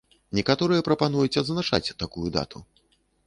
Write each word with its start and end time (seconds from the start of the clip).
Некаторыя 0.37 0.85
прапануюць 0.87 1.39
адзначаць 1.43 1.93
такую 2.05 2.27
дату. 2.39 2.65